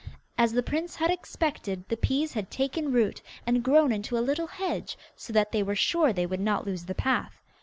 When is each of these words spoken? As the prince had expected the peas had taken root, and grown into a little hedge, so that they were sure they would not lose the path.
As 0.35 0.53
the 0.53 0.63
prince 0.63 0.95
had 0.95 1.11
expected 1.11 1.87
the 1.87 1.95
peas 1.95 2.33
had 2.33 2.49
taken 2.49 2.91
root, 2.91 3.21
and 3.45 3.61
grown 3.61 3.91
into 3.91 4.17
a 4.17 4.25
little 4.25 4.47
hedge, 4.47 4.97
so 5.15 5.31
that 5.31 5.51
they 5.51 5.61
were 5.61 5.75
sure 5.75 6.11
they 6.11 6.25
would 6.25 6.39
not 6.39 6.65
lose 6.65 6.85
the 6.85 6.95
path. 6.95 7.35